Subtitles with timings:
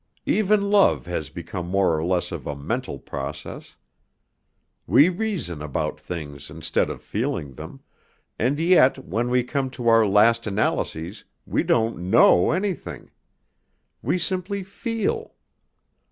[0.25, 3.75] Even love has become more or less of a mental process.
[4.87, 7.81] We reason about things instead of feeling them,
[8.39, 13.11] and yet when we come to our last analyses we don't know anything;
[14.01, 15.35] we simply feel.